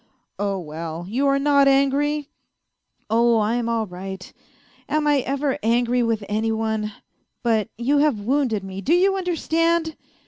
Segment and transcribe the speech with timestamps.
[0.39, 2.31] "Oh, well, you are not angry?""
[3.11, 4.33] Oh, I'm all right;
[4.89, 6.91] am I ever angry with any one!
[7.43, 9.95] But you have wounded me, do you understand